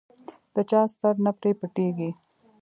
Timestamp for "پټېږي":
1.59-2.09